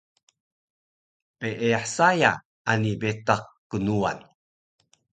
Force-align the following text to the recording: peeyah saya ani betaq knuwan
peeyah 1.39 1.85
saya 1.95 2.31
ani 2.71 2.91
betaq 3.01 3.43
knuwan 3.69 4.17